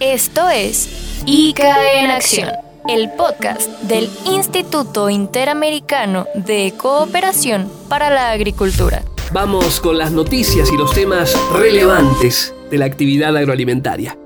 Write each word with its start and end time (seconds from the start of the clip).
Esto 0.00 0.48
es 0.48 1.22
ICA 1.26 2.00
en 2.00 2.10
Acción, 2.10 2.48
el 2.88 3.10
podcast 3.18 3.68
del 3.82 4.08
Instituto 4.24 5.10
Interamericano 5.10 6.26
de 6.34 6.72
Cooperación 6.74 7.70
para 7.86 8.08
la 8.08 8.30
Agricultura. 8.30 9.02
Vamos 9.30 9.78
con 9.78 9.98
las 9.98 10.10
noticias 10.10 10.72
y 10.72 10.78
los 10.78 10.94
temas 10.94 11.38
relevantes 11.52 12.54
de 12.70 12.78
la 12.78 12.86
actividad 12.86 13.36
agroalimentaria. 13.36 14.16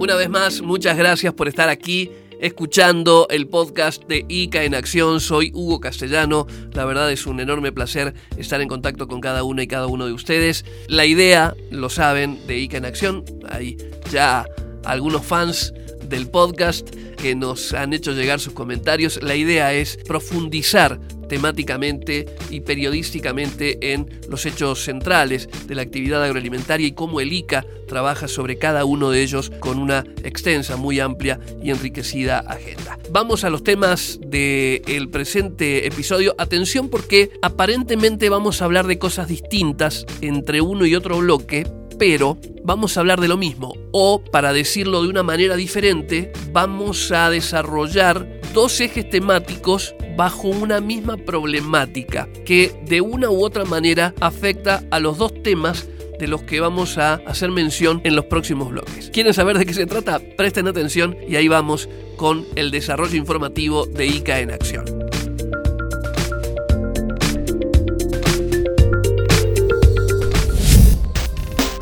Una 0.00 0.16
vez 0.16 0.28
más, 0.28 0.62
muchas 0.62 0.96
gracias 0.96 1.32
por 1.32 1.46
estar 1.46 1.68
aquí 1.68 2.10
escuchando 2.40 3.26
el 3.30 3.48
podcast 3.48 4.04
de 4.06 4.24
ICA 4.28 4.64
en 4.64 4.74
Acción. 4.74 5.20
Soy 5.20 5.50
Hugo 5.54 5.80
Castellano. 5.80 6.46
La 6.72 6.84
verdad 6.84 7.10
es 7.10 7.26
un 7.26 7.40
enorme 7.40 7.72
placer 7.72 8.14
estar 8.36 8.60
en 8.60 8.68
contacto 8.68 9.08
con 9.08 9.20
cada 9.20 9.42
una 9.42 9.62
y 9.62 9.66
cada 9.66 9.86
uno 9.86 10.06
de 10.06 10.12
ustedes. 10.12 10.64
La 10.88 11.06
idea, 11.06 11.54
lo 11.70 11.88
saben, 11.88 12.46
de 12.46 12.58
ICA 12.58 12.78
en 12.78 12.84
Acción, 12.84 13.24
hay 13.48 13.76
ya 14.10 14.46
algunos 14.84 15.24
fans 15.24 15.72
del 16.08 16.28
podcast 16.28 16.88
que 17.16 17.34
nos 17.34 17.72
han 17.72 17.92
hecho 17.92 18.12
llegar 18.12 18.40
sus 18.40 18.52
comentarios. 18.52 19.22
La 19.22 19.34
idea 19.34 19.72
es 19.72 19.98
profundizar 20.06 21.00
temáticamente 21.28 22.26
y 22.50 22.60
periodísticamente 22.60 23.92
en 23.92 24.20
los 24.28 24.46
hechos 24.46 24.84
centrales 24.84 25.48
de 25.66 25.74
la 25.74 25.82
actividad 25.82 26.22
agroalimentaria 26.22 26.86
y 26.86 26.92
cómo 26.92 27.20
el 27.20 27.32
ICA 27.32 27.66
trabaja 27.86 28.28
sobre 28.28 28.58
cada 28.58 28.84
uno 28.84 29.10
de 29.10 29.22
ellos 29.22 29.50
con 29.60 29.78
una 29.78 30.04
extensa, 30.22 30.76
muy 30.76 31.00
amplia 31.00 31.40
y 31.62 31.70
enriquecida 31.70 32.40
agenda. 32.40 32.98
Vamos 33.10 33.44
a 33.44 33.50
los 33.50 33.62
temas 33.62 34.18
del 34.26 35.08
presente 35.10 35.86
episodio. 35.86 36.34
Atención 36.38 36.88
porque 36.88 37.30
aparentemente 37.42 38.28
vamos 38.28 38.60
a 38.60 38.64
hablar 38.64 38.86
de 38.86 38.98
cosas 38.98 39.28
distintas 39.28 40.06
entre 40.20 40.60
uno 40.60 40.86
y 40.86 40.94
otro 40.94 41.18
bloque, 41.18 41.66
pero 41.98 42.38
vamos 42.64 42.96
a 42.96 43.00
hablar 43.00 43.20
de 43.20 43.28
lo 43.28 43.36
mismo. 43.36 43.74
O, 43.92 44.22
para 44.22 44.52
decirlo 44.52 45.02
de 45.02 45.08
una 45.08 45.22
manera 45.22 45.56
diferente, 45.56 46.32
vamos 46.52 47.12
a 47.12 47.30
desarrollar 47.30 48.40
dos 48.56 48.80
ejes 48.80 49.10
temáticos 49.10 49.94
bajo 50.16 50.48
una 50.48 50.80
misma 50.80 51.18
problemática 51.18 52.26
que 52.46 52.74
de 52.86 53.02
una 53.02 53.28
u 53.28 53.44
otra 53.44 53.66
manera 53.66 54.14
afecta 54.18 54.82
a 54.90 54.98
los 54.98 55.18
dos 55.18 55.42
temas 55.42 55.86
de 56.18 56.26
los 56.26 56.42
que 56.42 56.60
vamos 56.60 56.96
a 56.96 57.20
hacer 57.26 57.50
mención 57.50 58.00
en 58.02 58.16
los 58.16 58.24
próximos 58.24 58.70
bloques. 58.70 59.10
¿Quieren 59.10 59.34
saber 59.34 59.58
de 59.58 59.66
qué 59.66 59.74
se 59.74 59.84
trata? 59.84 60.22
Presten 60.38 60.68
atención 60.68 61.18
y 61.28 61.36
ahí 61.36 61.48
vamos 61.48 61.90
con 62.16 62.46
el 62.56 62.70
desarrollo 62.70 63.16
informativo 63.18 63.84
de 63.84 64.06
ICA 64.06 64.40
en 64.40 64.50
acción. 64.50 64.86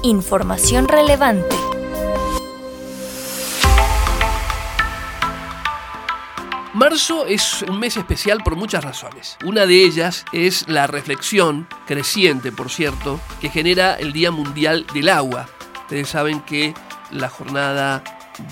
Información 0.03 0.89
relevante. 0.89 1.64
Marzo 6.75 7.27
es 7.27 7.63
un 7.63 7.79
mes 7.79 7.97
especial 7.97 8.39
por 8.43 8.57
muchas 8.57 8.83
razones. 8.83 9.39
Una 9.45 9.65
de 9.65 9.85
ellas 9.85 10.25
es 10.33 10.69
la 10.69 10.89
reflexión, 10.89 11.69
creciente 11.87 12.51
por 12.51 12.69
cierto, 12.69 13.21
que 13.41 13.49
genera 13.49 13.95
el 13.95 14.13
Día 14.13 14.33
Mundial 14.33 14.85
del 14.93 15.09
Agua. 15.09 15.49
Ustedes 15.83 16.09
saben 16.09 16.41
que 16.41 16.75
la 17.13 17.29
jornada 17.29 18.03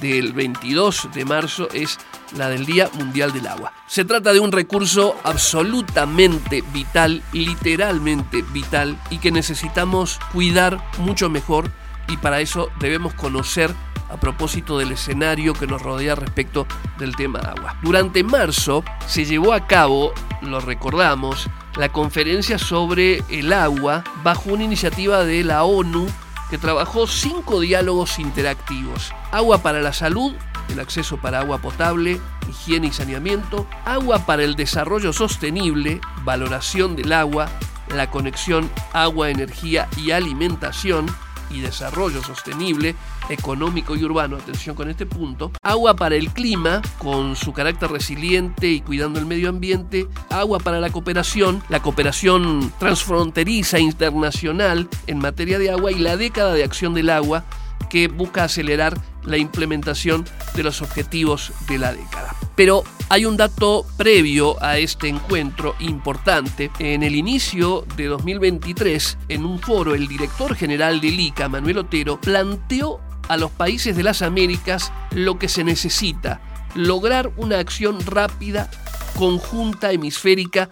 del 0.01 0.33
22 0.35 1.09
de 1.13 1.25
marzo 1.25 1.69
es 1.73 1.99
la 2.37 2.49
del 2.49 2.65
Día 2.65 2.89
Mundial 2.95 3.33
del 3.33 3.49
Agua. 3.49 3.73
Se 3.89 4.05
trata 4.05 4.33
de 4.33 4.39
un 4.39 4.53
recurso 4.53 5.17
absolutamente 5.25 6.63
vital, 6.73 7.25
literalmente 7.33 8.43
vital, 8.53 8.97
y 9.11 9.19
que 9.19 9.33
necesitamos 9.33 10.21
cuidar 10.31 10.81
mucho 10.99 11.29
mejor 11.29 11.73
y 12.07 12.19
para 12.19 12.41
eso 12.41 12.69
debemos 12.79 13.15
conocer 13.15 13.75
a 14.13 14.21
propósito 14.21 14.79
del 14.79 14.93
escenario 14.93 15.55
que 15.55 15.67
nos 15.67 15.83
rodea 15.83 16.15
respecto 16.15 16.67
del 16.99 17.17
tema 17.17 17.39
agua. 17.41 17.77
Durante 17.83 18.23
marzo 18.23 18.85
se 19.07 19.25
llevó 19.25 19.55
a 19.55 19.67
cabo, 19.67 20.13
lo 20.43 20.61
recordamos, 20.61 21.49
la 21.77 21.89
conferencia 21.89 22.59
sobre 22.59 23.23
el 23.31 23.53
agua 23.53 24.05
bajo 24.23 24.51
una 24.51 24.65
iniciativa 24.65 25.25
de 25.25 25.43
la 25.43 25.65
ONU 25.65 26.07
que 26.51 26.59
trabajó 26.59 27.07
cinco 27.07 27.61
diálogos 27.61 28.19
interactivos. 28.19 29.15
Agua 29.31 29.63
para 29.63 29.81
la 29.81 29.95
salud, 29.95 30.35
el 30.69 30.81
acceso 30.81 31.17
para 31.17 31.41
agua 31.41 31.59
potable, 31.59 32.21
higiene 32.49 32.89
y 32.89 32.93
saneamiento, 32.93 33.67
agua 33.87 34.27
para 34.27 34.45
el 34.45 34.55
desarrollo 34.55 35.15
sostenible, 35.15 36.01
valoración 36.25 36.95
del 36.97 37.15
agua, 37.15 37.49
la 37.89 38.11
conexión 38.11 38.71
agua, 38.93 39.31
energía 39.31 39.89
y 39.97 40.11
alimentación, 40.11 41.07
y 41.53 41.61
desarrollo 41.61 42.23
sostenible, 42.23 42.95
económico 43.29 43.97
y 43.97 44.05
urbano, 44.05 44.37
atención 44.37 44.75
con 44.75 44.89
este 44.89 45.07
punto, 45.07 45.53
agua 45.63 45.95
para 45.95 46.17
el 46.17 46.31
clima, 46.31 46.83
con 46.99 47.37
su 47.37 47.53
carácter 47.53 47.91
resiliente 47.91 48.69
y 48.69 48.81
cuidando 48.81 49.19
el 49.19 49.27
medio 49.27 49.49
ambiente, 49.49 50.07
agua 50.31 50.59
para 50.59 50.81
la 50.81 50.91
cooperación, 50.91 51.63
la 51.69 51.81
cooperación 51.81 52.73
transfronteriza 52.79 53.79
internacional 53.79 54.89
en 55.07 55.19
materia 55.19 55.59
de 55.59 55.71
agua 55.71 55.93
y 55.93 55.99
la 55.99 56.17
década 56.17 56.55
de 56.55 56.65
acción 56.65 56.95
del 56.95 57.11
agua 57.11 57.45
que 57.89 58.09
busca 58.09 58.45
acelerar 58.45 58.99
la 59.25 59.39
implementación 59.39 60.25
de 60.55 60.63
los 60.63 60.83
objetivos 60.83 61.53
de 61.69 61.79
la 61.79 61.93
década. 61.93 62.35
Pero 62.57 62.85
hay 63.09 63.25
un 63.25 63.37
dato 63.37 63.87
previo 63.97 64.63
a 64.63 64.79
este 64.79 65.09
encuentro 65.09 65.75
importante. 65.81 66.71
En 66.79 67.03
el 67.03 67.15
inicio 67.15 67.87
de 67.97 68.07
2023, 68.07 69.19
en 69.29 69.45
un 69.45 69.59
foro, 69.59 69.95
el 69.95 70.09
director 70.09 70.55
general 70.55 71.01
del 71.01 71.19
ICA, 71.19 71.49
Manuel 71.49 71.79
Otero, 71.79 72.21
planteó 72.21 73.01
a 73.29 73.37
los 73.37 73.51
países 73.51 73.97
de 73.97 74.03
las 74.03 74.23
Américas 74.23 74.93
lo 75.13 75.39
que 75.39 75.49
se 75.49 75.65
necesita, 75.65 76.41
lograr 76.75 77.33
una 77.37 77.59
acción 77.59 78.05
rápida, 78.05 78.71
conjunta, 79.17 79.93
hemisférica, 79.93 80.69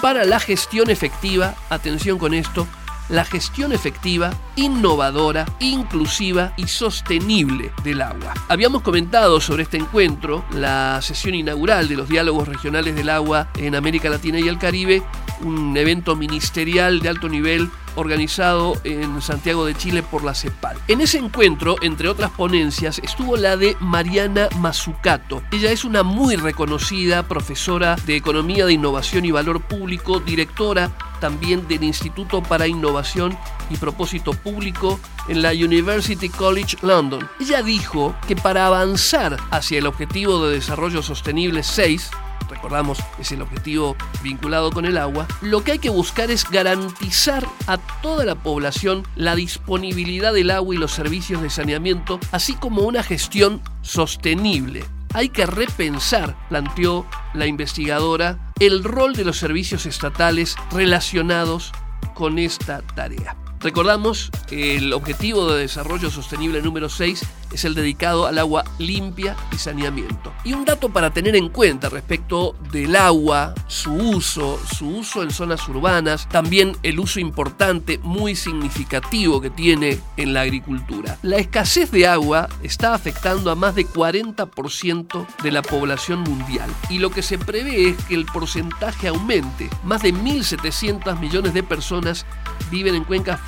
para 0.00 0.24
la 0.24 0.38
gestión 0.38 0.90
efectiva, 0.90 1.54
atención 1.70 2.18
con 2.18 2.34
esto, 2.34 2.66
la 3.08 3.24
gestión 3.24 3.72
efectiva, 3.72 4.32
innovadora, 4.56 5.46
inclusiva 5.60 6.52
y 6.56 6.66
sostenible 6.68 7.72
del 7.82 8.02
agua. 8.02 8.34
Habíamos 8.48 8.82
comentado 8.82 9.40
sobre 9.40 9.64
este 9.64 9.76
encuentro, 9.76 10.44
la 10.52 11.00
sesión 11.02 11.34
inaugural 11.34 11.88
de 11.88 11.96
los 11.96 12.08
diálogos 12.08 12.48
regionales 12.48 12.94
del 12.94 13.10
agua 13.10 13.48
en 13.56 13.74
América 13.74 14.10
Latina 14.10 14.38
y 14.38 14.48
el 14.48 14.58
Caribe, 14.58 15.02
un 15.40 15.76
evento 15.76 16.16
ministerial 16.16 17.00
de 17.00 17.08
alto 17.08 17.28
nivel 17.28 17.70
organizado 17.96 18.74
en 18.84 19.20
Santiago 19.22 19.64
de 19.64 19.74
Chile 19.74 20.02
por 20.02 20.24
la 20.24 20.34
CEPAL. 20.34 20.76
En 20.88 21.00
ese 21.00 21.18
encuentro, 21.18 21.76
entre 21.80 22.08
otras 22.08 22.30
ponencias, 22.30 22.98
estuvo 22.98 23.36
la 23.36 23.56
de 23.56 23.76
Mariana 23.80 24.48
Mazzucato. 24.58 25.42
Ella 25.52 25.70
es 25.70 25.84
una 25.84 26.02
muy 26.02 26.36
reconocida 26.36 27.22
profesora 27.24 27.96
de 28.06 28.16
Economía 28.16 28.66
de 28.66 28.72
Innovación 28.72 29.24
y 29.24 29.30
Valor 29.30 29.60
Público, 29.60 30.20
directora 30.20 30.90
también 31.20 31.66
del 31.68 31.84
Instituto 31.84 32.42
para 32.42 32.66
Innovación 32.66 33.36
y 33.70 33.76
Propósito 33.76 34.32
Público 34.44 35.00
en 35.26 35.42
la 35.42 35.50
University 35.50 36.28
College 36.28 36.76
London. 36.82 37.28
Ella 37.40 37.62
dijo 37.62 38.14
que 38.28 38.36
para 38.36 38.66
avanzar 38.66 39.36
hacia 39.50 39.78
el 39.78 39.86
Objetivo 39.86 40.46
de 40.46 40.54
Desarrollo 40.54 41.02
Sostenible 41.02 41.62
6, 41.62 42.10
recordamos 42.48 42.98
es 43.18 43.32
el 43.32 43.42
objetivo 43.42 43.96
vinculado 44.22 44.70
con 44.70 44.84
el 44.84 44.98
agua, 44.98 45.26
lo 45.40 45.64
que 45.64 45.72
hay 45.72 45.78
que 45.78 45.90
buscar 45.90 46.30
es 46.30 46.48
garantizar 46.48 47.46
a 47.66 47.78
toda 48.02 48.24
la 48.24 48.34
población 48.34 49.06
la 49.16 49.34
disponibilidad 49.34 50.32
del 50.32 50.50
agua 50.50 50.74
y 50.74 50.78
los 50.78 50.92
servicios 50.92 51.42
de 51.42 51.50
saneamiento, 51.50 52.20
así 52.32 52.54
como 52.54 52.82
una 52.82 53.02
gestión 53.02 53.60
sostenible. 53.82 54.84
Hay 55.14 55.28
que 55.28 55.46
repensar, 55.46 56.36
planteó 56.48 57.06
la 57.34 57.46
investigadora, 57.46 58.52
el 58.58 58.82
rol 58.82 59.14
de 59.14 59.24
los 59.24 59.38
servicios 59.38 59.86
estatales 59.86 60.56
relacionados 60.72 61.72
con 62.14 62.38
esta 62.38 62.82
tarea. 62.82 63.36
Recordamos, 63.64 64.30
el 64.50 64.92
objetivo 64.92 65.50
de 65.50 65.62
desarrollo 65.62 66.10
sostenible 66.10 66.60
número 66.60 66.90
6 66.90 67.24
es 67.50 67.64
el 67.64 67.74
dedicado 67.74 68.26
al 68.26 68.38
agua 68.38 68.62
limpia 68.78 69.36
y 69.52 69.56
saneamiento. 69.56 70.34
Y 70.44 70.52
un 70.52 70.66
dato 70.66 70.90
para 70.90 71.14
tener 71.14 71.34
en 71.34 71.48
cuenta 71.48 71.88
respecto 71.88 72.56
del 72.70 72.94
agua, 72.94 73.54
su 73.66 73.94
uso, 73.94 74.60
su 74.76 74.88
uso 74.88 75.22
en 75.22 75.30
zonas 75.30 75.66
urbanas, 75.66 76.28
también 76.28 76.76
el 76.82 77.00
uso 77.00 77.20
importante, 77.20 77.98
muy 78.02 78.34
significativo 78.34 79.40
que 79.40 79.48
tiene 79.48 79.98
en 80.18 80.34
la 80.34 80.42
agricultura. 80.42 81.16
La 81.22 81.38
escasez 81.38 81.90
de 81.90 82.06
agua 82.06 82.50
está 82.62 82.92
afectando 82.92 83.50
a 83.50 83.54
más 83.54 83.74
de 83.74 83.86
40% 83.86 85.26
de 85.42 85.52
la 85.52 85.62
población 85.62 86.20
mundial 86.20 86.70
y 86.90 86.98
lo 86.98 87.10
que 87.10 87.22
se 87.22 87.38
prevé 87.38 87.88
es 87.88 87.96
que 88.04 88.14
el 88.14 88.26
porcentaje 88.26 89.08
aumente. 89.08 89.70
Más 89.84 90.02
de 90.02 90.12
1.700 90.12 91.18
millones 91.18 91.54
de 91.54 91.62
personas 91.62 92.26
viven 92.70 92.94
en 92.94 93.04
cuencas 93.04 93.40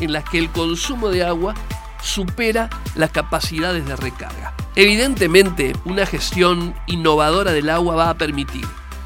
en 0.00 0.12
las 0.12 0.24
que 0.24 0.38
el 0.38 0.50
consumo 0.50 1.08
de 1.08 1.24
agua 1.24 1.54
supera 2.02 2.70
las 2.94 3.10
capacidades 3.10 3.84
de 3.84 3.96
recarga. 3.96 4.54
Evidentemente, 4.76 5.74
una 5.84 6.06
gestión 6.06 6.74
innovadora 6.86 7.52
del 7.52 7.68
agua 7.68 7.96
va 7.96 8.10
a 8.10 8.18
permitir 8.18 8.64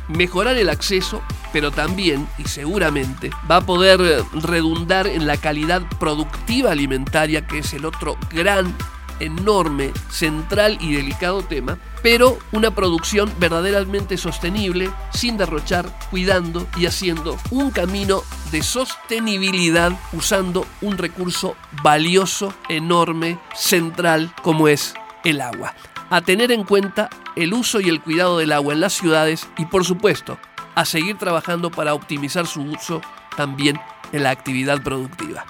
mejorar 0.09 0.59
el 0.59 0.69
acceso, 0.69 1.23
pero 1.53 1.70
también 1.70 2.29
y 2.37 2.44
seguramente 2.44 3.31
va 3.50 3.56
a 3.56 3.61
poder 3.62 4.23
redundar 4.35 5.06
en 5.06 5.26
la 5.26 5.38
calidad 5.38 5.82
productiva 5.99 6.73
alimentaria, 6.73 7.47
que 7.47 7.58
es 7.58 7.73
el 7.73 7.87
otro 7.87 8.19
gran 8.31 8.75
enorme, 9.20 9.93
central 10.11 10.79
y 10.81 10.94
delicado 10.94 11.43
tema, 11.43 11.79
pero 12.03 12.38
una 12.53 12.75
producción 12.75 13.32
verdaderamente 13.38 14.17
sostenible, 14.17 14.91
sin 15.12 15.37
derrochar, 15.37 15.87
cuidando 16.11 16.67
y 16.76 16.87
haciendo 16.87 17.38
un 17.50 17.70
camino 17.70 18.23
de 18.50 18.62
sostenibilidad 18.62 19.93
usando 20.12 20.67
un 20.81 20.99
recurso 20.99 21.56
valioso, 21.82 22.53
enorme, 22.69 23.38
central 23.55 24.35
como 24.43 24.69
es 24.69 24.94
el 25.25 25.41
agua. 25.41 25.75
A 26.11 26.20
tener 26.20 26.53
en 26.53 26.65
cuenta 26.65 27.08
el 27.37 27.55
uso 27.55 27.81
y 27.81 27.88
el 27.88 28.00
cuidado 28.03 28.38
del 28.38 28.53
agua 28.53 28.75
en 28.75 28.81
las 28.81 28.93
ciudades 28.93 29.49
y 29.56 29.67
por 29.67 29.85
supuesto 29.85 30.38
a 30.75 30.85
seguir 30.85 31.17
trabajando 31.17 31.70
para 31.70 31.94
optimizar 31.94 32.47
su 32.47 32.62
uso 32.62 33.00
también 33.37 33.81
en 34.12 34.23
la 34.23 34.31
actividad 34.31 34.82
productiva. 34.82 35.44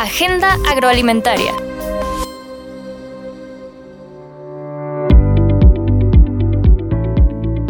Agenda 0.00 0.56
Agroalimentaria. 0.66 1.52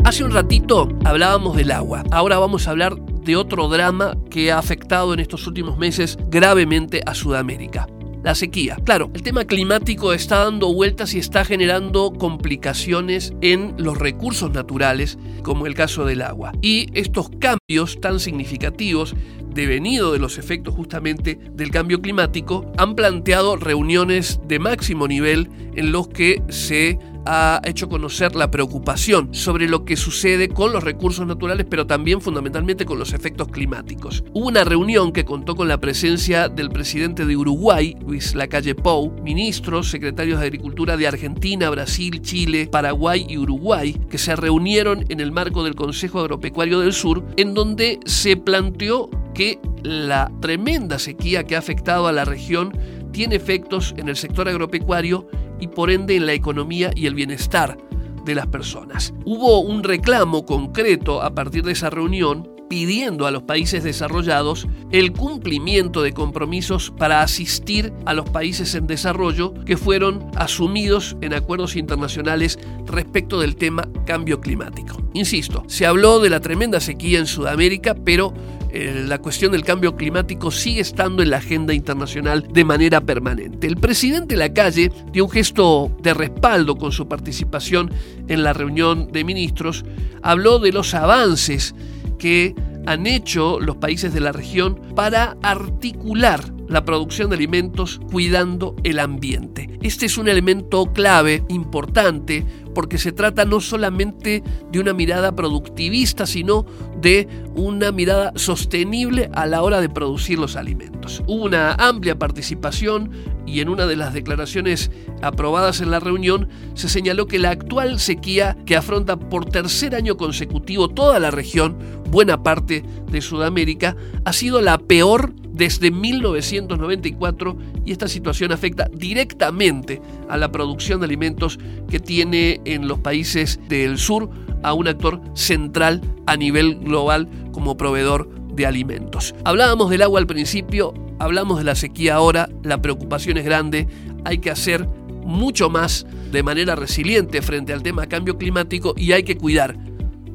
Hace 0.04 0.22
un 0.22 0.30
ratito 0.30 0.88
hablábamos 1.04 1.56
del 1.56 1.72
agua, 1.72 2.04
ahora 2.12 2.38
vamos 2.38 2.68
a 2.68 2.70
hablar 2.70 2.94
de 2.94 3.34
otro 3.34 3.66
drama 3.66 4.16
que 4.30 4.52
ha 4.52 4.58
afectado 4.58 5.12
en 5.12 5.18
estos 5.18 5.48
últimos 5.48 5.76
meses 5.76 6.18
gravemente 6.28 7.02
a 7.04 7.14
Sudamérica. 7.14 7.88
La 8.22 8.34
sequía. 8.34 8.76
Claro, 8.84 9.11
el 9.14 9.22
tema 9.22 9.44
climático 9.44 10.12
está 10.12 10.44
dando 10.44 10.75
vueltas 10.75 11.14
y 11.14 11.19
está 11.19 11.44
generando 11.44 12.12
complicaciones 12.12 13.32
en 13.40 13.75
los 13.78 13.96
recursos 13.96 14.50
naturales, 14.50 15.19
como 15.43 15.67
el 15.67 15.75
caso 15.75 16.05
del 16.05 16.20
agua. 16.22 16.52
Y 16.61 16.88
estos 16.93 17.31
cambios 17.38 17.99
tan 18.00 18.20
significativos 18.20 19.14
devenido 19.55 20.12
de 20.12 20.19
los 20.19 20.38
efectos 20.38 20.75
justamente 20.75 21.38
del 21.52 21.70
cambio 21.70 22.00
climático, 22.00 22.70
han 22.76 22.94
planteado 22.94 23.56
reuniones 23.56 24.40
de 24.46 24.58
máximo 24.58 25.08
nivel 25.08 25.49
en 25.75 25.93
los 25.93 26.08
que 26.08 26.43
se 26.49 26.99
ha 27.32 27.60
hecho 27.62 27.88
conocer 27.88 28.34
la 28.34 28.50
preocupación 28.50 29.32
sobre 29.32 29.68
lo 29.68 29.84
que 29.84 29.96
sucede 29.96 30.48
con 30.48 30.72
los 30.72 30.82
recursos 30.82 31.24
naturales, 31.28 31.64
pero 31.70 31.86
también 31.86 32.20
fundamentalmente 32.20 32.84
con 32.84 32.98
los 32.98 33.12
efectos 33.12 33.46
climáticos. 33.46 34.24
Hubo 34.32 34.48
una 34.48 34.64
reunión 34.64 35.12
que 35.12 35.24
contó 35.24 35.54
con 35.54 35.68
la 35.68 35.78
presencia 35.78 36.48
del 36.48 36.70
presidente 36.70 37.26
de 37.26 37.36
Uruguay, 37.36 37.96
Luis 38.04 38.34
Lacalle 38.34 38.74
Pou, 38.74 39.12
ministros, 39.22 39.90
secretarios 39.90 40.40
de 40.40 40.46
Agricultura 40.46 40.96
de 40.96 41.06
Argentina, 41.06 41.70
Brasil, 41.70 42.20
Chile, 42.20 42.66
Paraguay 42.66 43.24
y 43.28 43.38
Uruguay, 43.38 43.96
que 44.10 44.18
se 44.18 44.34
reunieron 44.34 45.04
en 45.08 45.20
el 45.20 45.30
marco 45.30 45.62
del 45.62 45.76
Consejo 45.76 46.18
Agropecuario 46.18 46.80
del 46.80 46.92
Sur, 46.92 47.24
en 47.36 47.54
donde 47.54 48.00
se 48.06 48.36
planteó 48.36 49.08
que 49.34 49.60
la 49.84 50.32
tremenda 50.40 50.98
sequía 50.98 51.44
que 51.44 51.54
ha 51.54 51.60
afectado 51.60 52.08
a 52.08 52.12
la 52.12 52.24
región 52.24 52.76
tiene 53.12 53.36
efectos 53.36 53.94
en 53.96 54.08
el 54.08 54.16
sector 54.16 54.48
agropecuario 54.48 55.26
y 55.60 55.68
por 55.68 55.90
ende 55.90 56.16
en 56.16 56.26
la 56.26 56.32
economía 56.32 56.90
y 56.94 57.06
el 57.06 57.14
bienestar 57.14 57.76
de 58.24 58.34
las 58.34 58.46
personas. 58.46 59.14
Hubo 59.24 59.60
un 59.60 59.82
reclamo 59.82 60.44
concreto 60.44 61.22
a 61.22 61.34
partir 61.34 61.64
de 61.64 61.72
esa 61.72 61.90
reunión 61.90 62.48
pidiendo 62.70 63.26
a 63.26 63.32
los 63.32 63.42
países 63.42 63.82
desarrollados 63.82 64.68
el 64.92 65.12
cumplimiento 65.12 66.02
de 66.02 66.12
compromisos 66.12 66.92
para 66.96 67.20
asistir 67.20 67.92
a 68.06 68.14
los 68.14 68.30
países 68.30 68.76
en 68.76 68.86
desarrollo 68.86 69.52
que 69.64 69.76
fueron 69.76 70.30
asumidos 70.36 71.16
en 71.20 71.34
acuerdos 71.34 71.74
internacionales 71.74 72.60
respecto 72.86 73.40
del 73.40 73.56
tema 73.56 73.88
cambio 74.06 74.40
climático. 74.40 74.96
Insisto, 75.14 75.64
se 75.66 75.84
habló 75.84 76.20
de 76.20 76.30
la 76.30 76.38
tremenda 76.38 76.78
sequía 76.78 77.18
en 77.18 77.26
Sudamérica, 77.26 77.96
pero 77.96 78.32
eh, 78.72 79.05
la 79.06 79.19
cuestión 79.19 79.52
del 79.52 79.64
cambio 79.64 79.96
climático 79.96 80.50
sigue 80.50 80.81
estando 80.81 81.22
en 81.22 81.31
la 81.31 81.38
agenda 81.38 81.75
internacional 81.75 82.46
de 82.52 82.64
manera 82.64 83.00
permanente. 83.00 83.67
El 83.67 83.76
presidente 83.76 84.37
Lacalle 84.37 84.93
dio 85.12 85.25
un 85.25 85.31
gesto 85.31 85.90
de 86.00 86.14
respaldo 86.14 86.76
con 86.76 86.93
su 86.93 87.08
participación 87.08 87.90
en 88.28 88.43
la 88.43 88.52
reunión 88.52 89.11
de 89.11 89.25
ministros, 89.25 89.84
habló 90.22 90.58
de 90.58 90.72
los 90.72 90.94
avances 90.94 91.75
que 92.19 92.55
han 92.87 93.06
hecho 93.06 93.61
los 93.61 93.76
países 93.76 94.14
de 94.14 94.20
la 94.20 94.32
región 94.32 94.81
para 94.94 95.37
articular 95.43 96.52
la 96.69 96.84
producción 96.84 97.31
de 97.31 97.37
alimentos 97.37 98.00
cuidando 98.11 98.76
el 98.84 99.00
ambiente. 99.00 99.69
Este 99.82 100.06
es 100.06 100.16
un 100.16 100.28
elemento 100.28 100.93
clave, 100.93 101.43
importante, 101.49 102.46
porque 102.75 102.99
se 102.99 103.12
trata 103.12 103.44
no 103.44 103.61
solamente 103.61 104.43
de 104.70 104.81
una 104.81 104.93
mirada 104.93 105.34
productivista, 105.34 106.26
sino 106.26 106.67
de 107.00 107.28
una 107.55 107.93
mirada 107.93 108.32
sostenible 108.37 109.31
a 109.32 109.46
la 109.46 109.62
hora 109.62 109.81
de 109.81 109.88
producir 109.88 110.38
los 110.38 110.56
alimentos. 110.56 111.22
Hubo 111.26 111.44
una 111.44 111.75
amplia 111.75 112.19
participación 112.19 113.11
y 113.46 113.61
en 113.61 113.69
una 113.69 113.87
de 113.87 113.96
las 113.96 114.14
declaraciones 114.14 114.90
aprobadas 115.22 115.81
en 115.81 115.90
la 115.90 116.00
reunión 116.00 116.49
se 116.75 116.88
señaló 116.88 117.26
que 117.26 117.38
la 117.38 117.50
actual 117.50 117.99
sequía 117.99 118.56
que 118.64 118.76
afronta 118.76 119.19
por 119.19 119.46
tercer 119.46 119.94
año 119.94 120.16
consecutivo 120.16 120.88
toda 120.88 121.19
la 121.19 121.31
región, 121.31 121.76
buena 122.11 122.43
parte 122.43 122.84
de 123.11 123.20
Sudamérica, 123.20 123.96
ha 124.25 124.32
sido 124.32 124.61
la 124.61 124.78
peor 124.78 125.34
desde 125.52 125.90
1994 125.90 127.56
y 127.84 127.93
esta 127.93 128.08
situación 128.08 128.52
afecta 128.52 128.88
directamente 128.93 130.00
a 130.30 130.36
la 130.36 130.52
producción 130.52 131.00
de 131.00 131.06
alimentos 131.06 131.58
que 131.88 132.00
tiene 132.00 132.60
en 132.64 132.88
los 132.88 132.98
países 133.00 133.60
del 133.68 133.98
sur 133.98 134.30
a 134.62 134.72
un 134.72 134.88
actor 134.88 135.20
central 135.34 136.00
a 136.26 136.36
nivel 136.36 136.76
global 136.76 137.28
como 137.52 137.76
proveedor 137.76 138.28
de 138.54 138.66
alimentos. 138.66 139.34
Hablábamos 139.44 139.90
del 139.90 140.02
agua 140.02 140.20
al 140.20 140.26
principio, 140.26 140.94
hablamos 141.18 141.58
de 141.58 141.64
la 141.64 141.74
sequía 141.74 142.16
ahora, 142.16 142.48
la 142.62 142.82
preocupación 142.82 143.38
es 143.38 143.44
grande, 143.44 143.88
hay 144.24 144.38
que 144.38 144.50
hacer 144.50 144.86
mucho 145.24 145.70
más 145.70 146.06
de 146.32 146.42
manera 146.42 146.74
resiliente 146.74 147.42
frente 147.42 147.72
al 147.72 147.82
tema 147.82 148.06
cambio 148.06 148.36
climático 148.38 148.94
y 148.96 149.12
hay 149.12 149.22
que 149.22 149.36
cuidar, 149.36 149.76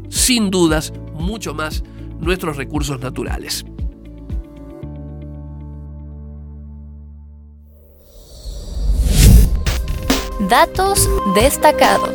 sin 0.10 0.50
dudas, 0.50 0.94
mucho 1.14 1.54
más 1.54 1.84
nuestros 2.20 2.58
recursos 2.58 3.00
naturales. 3.00 3.66
Datos 10.40 11.10
destacados. 11.34 12.12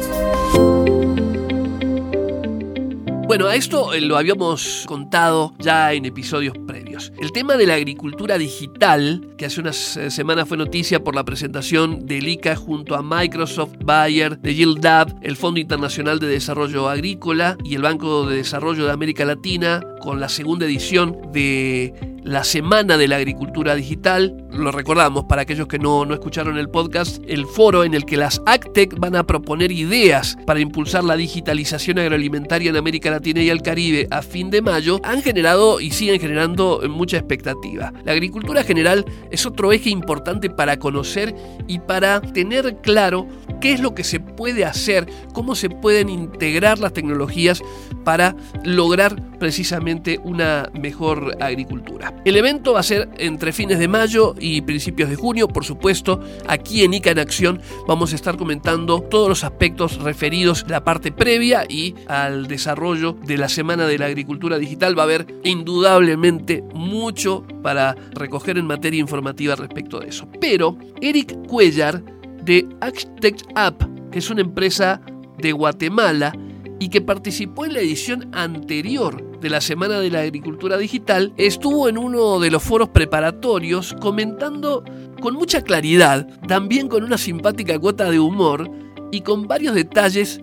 Bueno, 3.27 3.47
a 3.47 3.55
esto 3.55 3.95
eh, 3.95 4.03
lo 4.03 4.19
habíamos 4.19 4.85
contado 4.87 5.55
ya 5.59 5.95
en 5.95 6.05
episodios 6.05 6.55
previos. 6.67 7.13
El 7.19 7.33
tema 7.33 7.57
de 7.57 7.67
la 7.67 7.75
agricultura 7.75 8.37
digital, 8.37 9.35
que 9.39 9.47
hace 9.47 9.61
unas 9.61 9.97
eh, 9.97 10.11
semanas 10.11 10.49
fue 10.49 10.59
noticia 10.59 11.03
por 11.03 11.15
la 11.15 11.25
presentación 11.25 12.07
del 12.07 12.29
ICA 12.29 12.57
junto 12.57 12.95
a 12.95 13.03
Microsoft, 13.03 13.77
Bayer, 13.83 14.39
de 14.39 14.53
GILDAB, 14.53 15.21
el 15.23 15.37
Fondo 15.37 15.59
Internacional 15.59 16.19
de 16.19 16.27
Desarrollo 16.27 16.91
Agrícola 16.91 17.57
y 17.65 17.75
el 17.75 17.83
Banco 17.83 18.27
de 18.27 18.37
Desarrollo 18.37 18.85
de 18.85 18.93
América 18.93 19.25
Latina, 19.25 19.81
con 20.01 20.19
la 20.19 20.29
segunda 20.29 20.67
edición 20.67 21.17
de 21.33 21.95
la 22.25 22.45
Semana 22.45 22.97
de 22.97 23.09
la 23.09 23.17
Agricultura 23.17 23.75
Digital. 23.75 24.45
Lo 24.51 24.73
recordamos 24.73 25.25
para 25.25 25.43
aquellos 25.43 25.69
que 25.69 25.79
no, 25.79 26.05
no, 26.05 26.15
escucharon 26.15 26.59
el 26.59 26.69
podcast, 26.69 27.23
el 27.27 27.47
foro 27.47 27.85
en 27.85 27.95
el 27.95 28.05
que 28.05 28.17
las 28.17 28.43
ACTEC 28.47 28.99
van 28.99 29.17
a 29.17 29.25
proponer 29.25 29.71
ideas 29.73 30.37
para 30.47 30.61
impulsar 30.61 31.05
la 31.05 31.17
digitalización 31.17 31.99
agroalimentaria 31.99 32.71
en 32.71 32.77
América 32.77 33.11
Latina 33.11 33.43
y 33.43 33.51
el 33.51 33.63
Caribe 33.63 34.09
a 34.11 34.23
fin 34.23 34.51
de 34.51 34.63
mayo, 34.63 35.01
han 35.05 35.23
generado 35.23 35.81
y 35.81 35.91
siguen 35.93 36.21
generando 36.21 36.81
mucha 36.89 37.19
expectativa. 37.19 37.93
La 38.05 38.13
agricultura 38.13 38.65
general 38.65 39.05
es 39.31 39.47
otro 39.47 39.73
eje 39.73 39.91
importante 39.91 40.51
para 40.51 40.79
conocer 40.79 41.35
y 41.67 41.79
para 41.79 42.21
tener 42.21 42.77
claro 42.83 43.27
qué 43.61 43.73
es 43.73 43.81
lo 43.81 43.95
que 43.95 44.05
se 44.05 44.21
puede 44.21 44.65
hacer, 44.65 45.07
cómo 45.33 45.55
se 45.55 45.71
pueden 45.71 46.09
integrar 46.09 46.79
las 46.79 46.93
tecnologías 46.93 47.63
para 48.05 48.35
lograr 48.65 49.39
precisamente 49.39 50.21
una 50.23 50.71
mejor 50.79 51.37
agricultura. 51.41 52.15
El 52.25 52.37
evento 52.37 52.73
va 52.73 52.81
a 52.81 52.85
ser 52.85 53.09
entre 53.19 53.53
fines 53.53 53.79
de 53.79 53.89
mayo 53.89 54.35
y 54.39 54.61
principios 54.63 55.11
de 55.11 55.17
junio, 55.17 55.49
por 55.49 55.65
supuesto, 55.65 56.21
aquí 56.47 56.83
en 56.83 56.95
ICA 56.95 57.13
en 57.13 57.19
Acción 57.19 57.61
vamos 57.87 58.13
a 58.13 58.17
estar 58.17 58.37
comentando 58.37 59.01
todos 59.03 59.29
los 59.29 59.45
aspectos 59.45 59.99
referidos 60.03 60.65
a 60.65 60.69
la 60.69 60.85
parte 60.85 61.13
previa 61.13 61.65
y 61.69 61.95
al 62.07 62.47
desarrollo 62.47 63.17
de 63.25 63.39
la 63.39 63.49
Semana 63.49 63.87
de 63.87 63.99
la 63.99 64.07
Agricultura 64.07 64.59
Digital. 64.59 64.99
Va 64.99 65.03
a 65.03 65.07
haber 65.07 65.27
indudablemente 65.45 66.63
mucho 66.75 67.45
para 67.63 67.95
recoger 68.13 68.59
en 68.59 68.67
materia 68.67 69.01
informativa 69.01 69.57
respecto 69.57 70.01
de 70.01 70.09
eso. 70.09 70.29
Pero 70.41 70.77
Eric 71.01 71.47
Cuellar 71.47 72.03
de 72.43 72.69
Architect 72.81 73.43
App, 73.55 73.83
que 74.11 74.19
es 74.19 74.31
una 74.31 74.41
empresa 74.41 75.01
de 75.39 75.53
Guatemala 75.53 76.33
y 76.79 76.89
que 76.89 77.01
participó 77.01 77.67
en 77.67 77.75
la 77.75 77.81
edición 77.81 78.29
anterior 78.33 79.39
de 79.41 79.51
la 79.51 79.61
Semana 79.61 80.01
de 80.01 80.11
la 80.11 80.21
Agricultura 80.21 80.77
Digital, 80.77 81.33
estuvo 81.37 81.89
en 81.89 81.99
uno 81.99 82.41
de 82.41 82.51
los 82.51 82.63
foros 82.63 82.91
preparatorios 82.91 83.95
comentando 84.01 84.85
con 85.21 85.35
mucha 85.35 85.63
claridad, 85.63 86.27
también 86.47 86.89
con 86.89 87.05
una 87.05 87.19
simpática 87.19 87.79
cuota 87.79 88.11
de 88.11 88.21
humor, 88.21 88.71
y 89.11 89.23
con 89.23 89.47
varios 89.47 89.75
detalles 89.75 90.41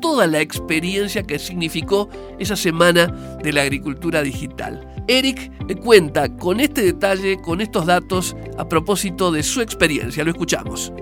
toda 0.00 0.26
la 0.26 0.40
experiencia 0.40 1.22
que 1.22 1.38
significó 1.38 2.08
esa 2.38 2.56
semana 2.56 3.06
de 3.42 3.52
la 3.52 3.62
agricultura 3.62 4.22
digital. 4.22 4.86
Eric 5.08 5.52
cuenta 5.82 6.34
con 6.36 6.60
este 6.60 6.82
detalle, 6.82 7.40
con 7.40 7.60
estos 7.60 7.86
datos 7.86 8.36
a 8.58 8.68
propósito 8.68 9.30
de 9.30 9.42
su 9.42 9.60
experiencia. 9.60 10.24
Lo 10.24 10.30
escuchamos 10.30 10.92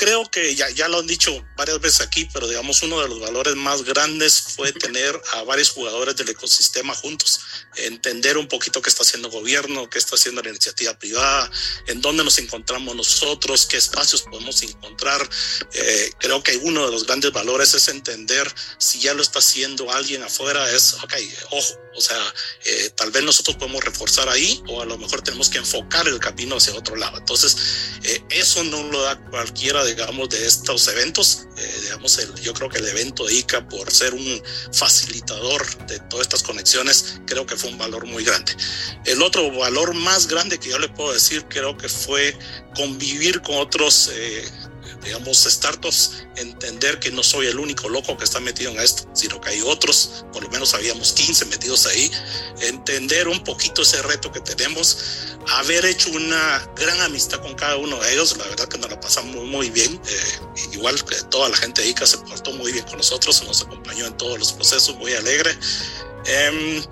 creo 0.00 0.30
que 0.30 0.54
ya, 0.54 0.70
ya 0.70 0.88
lo 0.88 0.98
han 0.98 1.06
dicho 1.06 1.46
varias 1.58 1.78
veces 1.78 2.00
aquí, 2.00 2.26
pero 2.32 2.48
digamos 2.48 2.82
uno 2.82 3.02
de 3.02 3.08
los 3.08 3.20
valores 3.20 3.54
más 3.54 3.84
grandes 3.84 4.40
fue 4.40 4.72
tener 4.72 5.20
a 5.34 5.42
varios 5.42 5.68
jugadores 5.68 6.16
del 6.16 6.30
ecosistema 6.30 6.94
juntos, 6.94 7.40
entender 7.76 8.38
un 8.38 8.48
poquito 8.48 8.80
qué 8.80 8.88
está 8.88 9.02
haciendo 9.02 9.28
el 9.28 9.34
gobierno, 9.34 9.90
qué 9.90 9.98
está 9.98 10.16
haciendo 10.16 10.42
la 10.42 10.48
iniciativa 10.48 10.98
privada, 10.98 11.50
en 11.86 12.00
dónde 12.00 12.24
nos 12.24 12.38
encontramos 12.38 12.96
nosotros, 12.96 13.66
qué 13.66 13.76
espacios 13.76 14.22
podemos 14.22 14.62
encontrar. 14.62 15.20
Eh, 15.74 16.10
creo 16.18 16.42
que 16.42 16.56
uno 16.56 16.86
de 16.86 16.92
los 16.92 17.06
grandes 17.06 17.32
valores 17.32 17.74
es 17.74 17.88
entender 17.88 18.50
si 18.78 19.00
ya 19.00 19.12
lo 19.12 19.20
está 19.20 19.40
haciendo 19.40 19.92
alguien 19.92 20.22
afuera, 20.22 20.70
es, 20.72 20.94
ok, 20.94 21.12
ojo, 21.50 21.78
o 21.96 22.00
sea, 22.00 22.18
eh, 22.64 22.90
tal 22.94 23.10
vez 23.10 23.22
nosotros 23.24 23.56
podemos 23.56 23.82
reforzar 23.84 24.28
ahí 24.28 24.62
o 24.68 24.80
a 24.80 24.84
lo 24.84 24.96
mejor 24.96 25.22
tenemos 25.22 25.48
que 25.48 25.58
enfocar 25.58 26.06
el 26.06 26.18
camino 26.20 26.56
hacia 26.56 26.74
otro 26.74 26.96
lado. 26.96 27.18
Entonces, 27.18 27.56
eh, 28.04 28.22
eso 28.30 28.62
no 28.64 28.82
lo 28.84 29.02
da 29.02 29.18
cualquiera, 29.30 29.84
digamos, 29.84 30.28
de 30.28 30.46
estos 30.46 30.86
eventos. 30.88 31.46
Eh, 31.56 31.80
digamos, 31.82 32.18
el, 32.18 32.34
yo 32.40 32.54
creo 32.54 32.68
que 32.68 32.78
el 32.78 32.86
evento 32.86 33.26
de 33.26 33.34
ICA, 33.34 33.68
por 33.68 33.90
ser 33.90 34.14
un 34.14 34.42
facilitador 34.72 35.86
de 35.86 35.98
todas 36.00 36.26
estas 36.26 36.42
conexiones, 36.42 37.20
creo 37.26 37.44
que 37.44 37.56
fue 37.56 37.70
un 37.70 37.78
valor 37.78 38.06
muy 38.06 38.24
grande. 38.24 38.56
El 39.04 39.22
otro 39.22 39.50
valor 39.50 39.94
más 39.94 40.26
grande 40.28 40.58
que 40.58 40.70
yo 40.70 40.78
le 40.78 40.88
puedo 40.88 41.12
decir, 41.12 41.44
creo 41.48 41.76
que 41.76 41.88
fue 41.88 42.36
convivir 42.74 43.42
con 43.42 43.56
otros 43.56 44.10
digamos, 45.02 45.38
startups, 45.44 46.24
entender 46.36 46.98
que 46.98 47.10
no 47.10 47.22
soy 47.22 47.46
el 47.46 47.58
único 47.58 47.88
loco 47.88 48.16
que 48.16 48.24
está 48.24 48.40
metido 48.40 48.70
en 48.70 48.80
esto, 48.80 49.08
sino 49.14 49.40
que 49.40 49.50
hay 49.50 49.62
otros, 49.62 50.24
por 50.32 50.42
lo 50.42 50.50
menos 50.50 50.74
habíamos 50.74 51.12
15 51.12 51.46
metidos 51.46 51.86
ahí, 51.86 52.10
entender 52.60 53.28
un 53.28 53.42
poquito 53.44 53.82
ese 53.82 54.02
reto 54.02 54.30
que 54.30 54.40
tenemos, 54.40 54.98
haber 55.48 55.84
hecho 55.84 56.10
una 56.10 56.66
gran 56.76 57.00
amistad 57.00 57.40
con 57.40 57.54
cada 57.54 57.76
uno 57.76 57.98
de 58.00 58.12
ellos, 58.12 58.36
la 58.36 58.44
verdad 58.44 58.68
que 58.68 58.78
nos 58.78 58.90
la 58.90 59.00
pasamos 59.00 59.44
muy, 59.46 59.70
bien, 59.70 60.00
eh, 60.06 60.40
igual 60.72 61.02
que 61.04 61.16
toda 61.30 61.48
la 61.48 61.56
gente 61.56 61.82
de 61.82 61.88
ICA 61.88 62.06
se 62.06 62.18
portó 62.18 62.52
muy 62.52 62.72
bien 62.72 62.84
con 62.84 62.98
nosotros, 62.98 63.42
nos 63.44 63.62
acompañó 63.62 64.06
en 64.06 64.16
todos 64.16 64.38
los 64.38 64.52
procesos, 64.52 64.96
muy 64.96 65.12
alegre. 65.14 65.56
Em, 66.26 66.84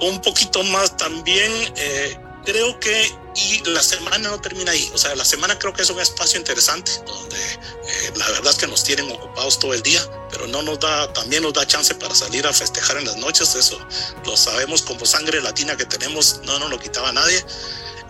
un 0.00 0.20
poquito 0.20 0.62
más 0.64 0.96
también, 0.96 1.52
eh, 1.76 2.18
creo 2.44 2.78
que 2.80 3.22
y 3.34 3.62
la 3.70 3.82
semana 3.82 4.18
no 4.18 4.40
termina 4.40 4.72
ahí. 4.72 4.90
O 4.94 4.98
sea, 4.98 5.14
la 5.14 5.24
semana 5.24 5.58
creo 5.58 5.72
que 5.72 5.82
es 5.82 5.90
un 5.90 6.00
espacio 6.00 6.38
interesante 6.38 6.92
donde 7.06 7.36
eh, 7.36 8.12
la 8.16 8.28
verdad 8.30 8.52
es 8.52 8.58
que 8.58 8.66
nos 8.66 8.84
tienen 8.84 9.10
ocupados 9.10 9.58
todo 9.58 9.72
el 9.72 9.82
día, 9.82 10.00
pero 10.30 10.46
no 10.48 10.62
nos 10.62 10.78
da, 10.80 11.12
también 11.12 11.42
nos 11.42 11.54
da 11.54 11.66
chance 11.66 11.94
para 11.94 12.14
salir 12.14 12.46
a 12.46 12.52
festejar 12.52 12.98
en 12.98 13.06
las 13.06 13.16
noches. 13.16 13.54
Eso 13.54 13.78
lo 14.26 14.36
sabemos 14.36 14.82
como 14.82 15.06
sangre 15.06 15.40
latina 15.40 15.76
que 15.76 15.86
tenemos, 15.86 16.40
no 16.44 16.58
nos 16.58 16.70
lo 16.70 16.78
quitaba 16.78 17.12
nadie. 17.12 17.44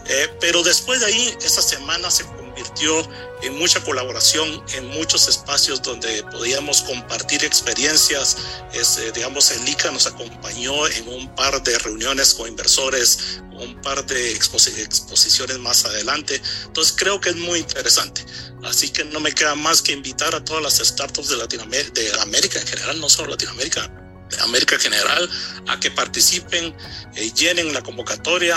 Eh, 0.06 0.36
pero 0.40 0.62
después 0.62 1.00
de 1.00 1.06
ahí, 1.06 1.36
esa 1.42 1.62
semana 1.62 2.10
se 2.10 2.24
convirtió 2.62 3.08
en 3.42 3.58
mucha 3.58 3.82
colaboración, 3.82 4.62
en 4.74 4.86
muchos 4.88 5.28
espacios 5.28 5.82
donde 5.82 6.22
podíamos 6.30 6.82
compartir 6.82 7.44
experiencias. 7.44 8.36
Eh, 8.72 9.12
digamos, 9.14 9.50
el 9.50 9.68
ICA 9.68 9.90
nos 9.90 10.06
acompañó 10.06 10.86
en 10.86 11.08
un 11.08 11.34
par 11.34 11.60
de 11.62 11.78
reuniones 11.78 12.34
con 12.34 12.48
inversores, 12.48 13.40
un 13.52 13.80
par 13.82 14.04
de 14.06 14.32
exposiciones 14.32 15.58
más 15.58 15.84
adelante. 15.84 16.40
Entonces 16.66 16.94
creo 16.96 17.20
que 17.20 17.30
es 17.30 17.36
muy 17.36 17.58
interesante. 17.58 18.24
Así 18.64 18.90
que 18.90 19.04
no 19.04 19.18
me 19.18 19.32
queda 19.32 19.54
más 19.56 19.82
que 19.82 19.92
invitar 19.92 20.34
a 20.34 20.44
todas 20.44 20.62
las 20.62 20.76
startups 20.76 21.28
de 21.28 21.36
Latinoamérica, 21.36 22.00
de 22.00 22.20
América 22.20 22.60
en 22.60 22.66
general, 22.66 23.00
no 23.00 23.08
solo 23.08 23.30
Latinoamérica, 23.30 23.88
de 24.30 24.40
América 24.40 24.76
en 24.76 24.80
general, 24.80 25.28
a 25.68 25.80
que 25.80 25.90
participen, 25.90 26.74
eh, 27.16 27.32
llenen 27.32 27.72
la 27.74 27.82
convocatoria. 27.82 28.56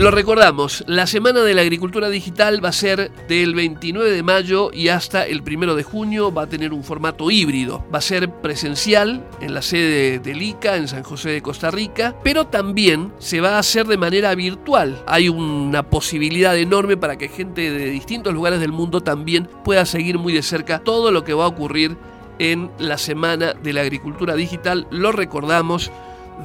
Lo 0.00 0.10
recordamos, 0.10 0.82
la 0.86 1.06
Semana 1.06 1.42
de 1.42 1.52
la 1.52 1.60
Agricultura 1.60 2.08
Digital 2.08 2.64
va 2.64 2.70
a 2.70 2.72
ser 2.72 3.10
del 3.28 3.54
29 3.54 4.10
de 4.10 4.22
mayo 4.22 4.70
y 4.72 4.88
hasta 4.88 5.26
el 5.26 5.42
1 5.42 5.74
de 5.74 5.82
junio. 5.82 6.32
Va 6.32 6.44
a 6.44 6.48
tener 6.48 6.72
un 6.72 6.82
formato 6.82 7.30
híbrido. 7.30 7.84
Va 7.94 7.98
a 7.98 8.00
ser 8.00 8.30
presencial 8.30 9.22
en 9.42 9.52
la 9.52 9.60
sede 9.60 10.18
del 10.18 10.40
ICA 10.40 10.76
en 10.76 10.88
San 10.88 11.02
José 11.02 11.28
de 11.28 11.42
Costa 11.42 11.70
Rica, 11.70 12.16
pero 12.24 12.46
también 12.46 13.12
se 13.18 13.42
va 13.42 13.56
a 13.56 13.58
hacer 13.58 13.86
de 13.86 13.98
manera 13.98 14.34
virtual. 14.34 15.04
Hay 15.06 15.28
una 15.28 15.82
posibilidad 15.82 16.56
enorme 16.56 16.96
para 16.96 17.18
que 17.18 17.28
gente 17.28 17.70
de 17.70 17.90
distintos 17.90 18.32
lugares 18.32 18.58
del 18.58 18.72
mundo 18.72 19.02
también 19.02 19.50
pueda 19.64 19.84
seguir 19.84 20.16
muy 20.16 20.32
de 20.32 20.42
cerca 20.42 20.78
todo 20.78 21.10
lo 21.10 21.24
que 21.24 21.34
va 21.34 21.44
a 21.44 21.48
ocurrir 21.48 21.98
en 22.38 22.70
la 22.78 22.96
Semana 22.96 23.52
de 23.52 23.74
la 23.74 23.82
Agricultura 23.82 24.34
Digital. 24.34 24.86
Lo 24.90 25.12
recordamos 25.12 25.90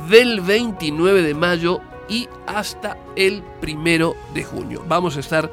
del 0.10 0.42
29 0.42 1.22
de 1.22 1.34
mayo 1.34 1.80
y 2.10 2.28
hasta 2.48 2.98
el 3.16 3.44
primero 3.62 4.16
de 4.34 4.44
junio. 4.44 4.84
Vamos 4.88 5.18
a 5.18 5.20
estar 5.20 5.52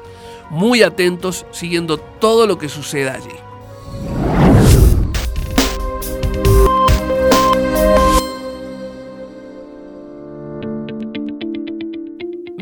muy 0.49 0.83
atentos 0.83 1.45
siguiendo 1.51 1.97
todo 1.97 2.47
lo 2.47 2.57
que 2.57 2.69
suceda 2.69 3.13
allí. 3.13 3.35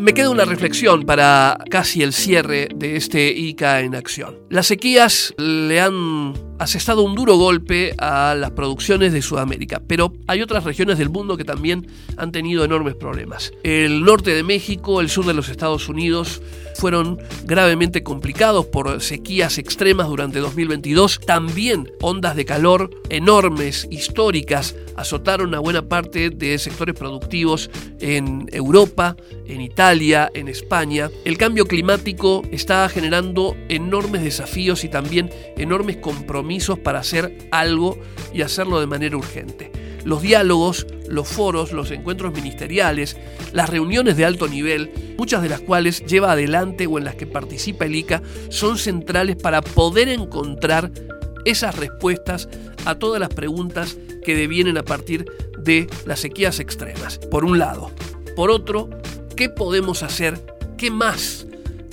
Me 0.01 0.15
queda 0.15 0.31
una 0.31 0.45
reflexión 0.45 1.03
para 1.03 1.59
casi 1.69 2.01
el 2.01 2.11
cierre 2.11 2.69
de 2.73 2.95
este 2.95 3.29
ICA 3.29 3.81
en 3.81 3.93
acción. 3.95 4.39
Las 4.49 4.65
sequías 4.65 5.31
le 5.37 5.79
han 5.79 6.50
asestado 6.61 7.01
un 7.01 7.15
duro 7.15 7.37
golpe 7.37 7.95
a 7.97 8.35
las 8.35 8.51
producciones 8.51 9.13
de 9.13 9.23
Sudamérica, 9.23 9.81
pero 9.87 10.13
hay 10.27 10.43
otras 10.43 10.63
regiones 10.63 10.99
del 10.99 11.09
mundo 11.09 11.35
que 11.35 11.43
también 11.43 11.87
han 12.17 12.31
tenido 12.31 12.63
enormes 12.63 12.93
problemas. 12.93 13.51
El 13.63 14.03
norte 14.03 14.35
de 14.35 14.43
México, 14.43 15.01
el 15.01 15.09
sur 15.09 15.25
de 15.25 15.33
los 15.33 15.49
Estados 15.49 15.89
Unidos 15.89 16.39
fueron 16.75 17.19
gravemente 17.45 18.03
complicados 18.03 18.67
por 18.67 19.01
sequías 19.01 19.57
extremas 19.57 20.07
durante 20.07 20.39
2022. 20.39 21.19
También 21.25 21.91
ondas 21.99 22.35
de 22.35 22.45
calor 22.45 22.91
enormes, 23.09 23.87
históricas, 23.89 24.75
azotaron 24.95 25.55
a 25.55 25.59
buena 25.59 25.89
parte 25.89 26.29
de 26.29 26.59
sectores 26.59 26.95
productivos 26.95 27.71
en 27.99 28.47
Europa, 28.51 29.15
en 29.47 29.61
Italia, 29.61 30.29
en 30.33 30.47
España. 30.47 31.09
El 31.25 31.37
cambio 31.37 31.65
climático 31.65 32.43
está 32.51 32.87
generando 32.87 33.55
enormes 33.67 34.23
desafíos 34.23 34.83
y 34.83 34.89
también 34.89 35.31
enormes 35.57 35.97
compromisos 35.97 36.50
para 36.79 36.99
hacer 36.99 37.37
algo 37.51 37.97
y 38.33 38.41
hacerlo 38.41 38.79
de 38.79 38.87
manera 38.87 39.17
urgente. 39.17 39.71
Los 40.03 40.21
diálogos, 40.21 40.87
los 41.07 41.27
foros, 41.27 41.71
los 41.71 41.91
encuentros 41.91 42.33
ministeriales, 42.33 43.17
las 43.53 43.69
reuniones 43.69 44.17
de 44.17 44.25
alto 44.25 44.47
nivel, 44.47 45.15
muchas 45.17 45.41
de 45.43 45.49
las 45.49 45.61
cuales 45.61 46.05
lleva 46.05 46.31
adelante 46.31 46.87
o 46.87 46.97
en 46.97 47.05
las 47.05 47.15
que 47.15 47.27
participa 47.27 47.85
el 47.85 47.95
ICA, 47.95 48.21
son 48.49 48.77
centrales 48.77 49.35
para 49.35 49.61
poder 49.61 50.09
encontrar 50.09 50.91
esas 51.45 51.75
respuestas 51.75 52.49
a 52.85 52.95
todas 52.95 53.19
las 53.19 53.29
preguntas 53.29 53.97
que 54.23 54.35
devienen 54.35 54.77
a 54.77 54.83
partir 54.83 55.25
de 55.57 55.87
las 56.05 56.19
sequías 56.19 56.59
extremas, 56.59 57.17
por 57.17 57.45
un 57.45 57.59
lado. 57.59 57.91
Por 58.35 58.49
otro, 58.49 58.89
¿qué 59.35 59.49
podemos 59.49 60.03
hacer? 60.03 60.39
¿Qué 60.77 60.89
más 60.89 61.45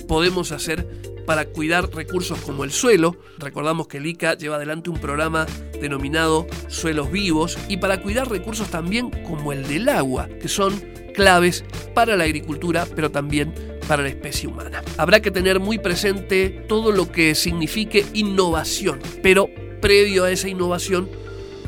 podemos 0.07 0.51
hacer 0.51 0.87
para 1.25 1.45
cuidar 1.45 1.89
recursos 1.93 2.39
como 2.41 2.63
el 2.63 2.71
suelo? 2.71 3.15
Recordamos 3.37 3.87
que 3.87 3.97
el 3.97 4.05
ICA 4.05 4.35
lleva 4.35 4.55
adelante 4.55 4.89
un 4.89 4.99
programa 4.99 5.45
denominado 5.81 6.47
Suelos 6.67 7.11
Vivos 7.11 7.57
y 7.67 7.77
para 7.77 8.01
cuidar 8.01 8.29
recursos 8.29 8.69
también 8.69 9.09
como 9.23 9.53
el 9.53 9.67
del 9.67 9.89
agua, 9.89 10.27
que 10.27 10.47
son 10.47 10.73
claves 11.13 11.63
para 11.93 12.15
la 12.15 12.23
agricultura, 12.23 12.87
pero 12.95 13.11
también 13.11 13.53
para 13.87 14.03
la 14.03 14.09
especie 14.09 14.47
humana. 14.47 14.83
Habrá 14.97 15.19
que 15.21 15.31
tener 15.31 15.59
muy 15.59 15.79
presente 15.79 16.49
todo 16.67 16.91
lo 16.91 17.11
que 17.11 17.35
signifique 17.35 18.05
innovación, 18.13 18.99
pero 19.23 19.49
previo 19.81 20.25
a 20.25 20.31
esa 20.31 20.47
innovación, 20.47 21.09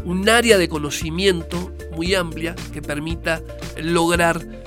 un 0.06 0.30
área 0.30 0.58
de 0.58 0.70
conocimiento 0.70 1.72
muy 1.92 2.16
amplia 2.16 2.56
que 2.74 2.82
permita 2.82 3.42
lograr 3.78 4.61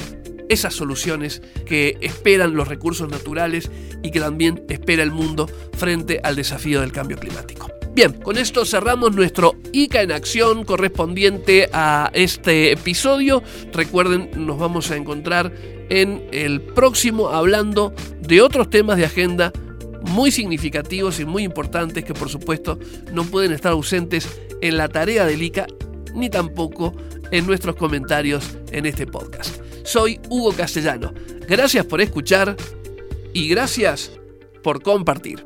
esas 0.54 0.74
soluciones 0.74 1.42
que 1.66 1.98
esperan 2.00 2.54
los 2.54 2.68
recursos 2.68 3.08
naturales 3.10 3.70
y 4.02 4.10
que 4.10 4.20
también 4.20 4.64
espera 4.68 5.02
el 5.02 5.10
mundo 5.10 5.48
frente 5.76 6.20
al 6.22 6.36
desafío 6.36 6.80
del 6.80 6.92
cambio 6.92 7.18
climático. 7.18 7.68
Bien, 7.94 8.12
con 8.12 8.38
esto 8.38 8.64
cerramos 8.64 9.14
nuestro 9.14 9.54
ICA 9.72 10.02
en 10.02 10.10
acción 10.10 10.64
correspondiente 10.64 11.68
a 11.72 12.10
este 12.12 12.72
episodio. 12.72 13.40
Recuerden, 13.72 14.30
nos 14.34 14.58
vamos 14.58 14.90
a 14.90 14.96
encontrar 14.96 15.52
en 15.90 16.26
el 16.32 16.60
próximo 16.60 17.28
hablando 17.28 17.94
de 18.20 18.42
otros 18.42 18.68
temas 18.68 18.96
de 18.96 19.04
agenda 19.04 19.52
muy 20.10 20.32
significativos 20.32 21.20
y 21.20 21.24
muy 21.24 21.44
importantes 21.44 22.04
que 22.04 22.14
por 22.14 22.28
supuesto 22.28 22.78
no 23.12 23.24
pueden 23.24 23.52
estar 23.52 23.72
ausentes 23.72 24.28
en 24.60 24.76
la 24.76 24.88
tarea 24.88 25.24
del 25.24 25.42
ICA 25.42 25.66
ni 26.14 26.30
tampoco 26.30 26.94
en 27.34 27.48
nuestros 27.48 27.74
comentarios 27.74 28.56
en 28.70 28.86
este 28.86 29.08
podcast. 29.08 29.60
Soy 29.82 30.20
Hugo 30.28 30.52
Castellano. 30.52 31.12
Gracias 31.48 31.84
por 31.84 32.00
escuchar 32.00 32.56
y 33.32 33.48
gracias 33.48 34.12
por 34.62 34.80
compartir. 34.80 35.44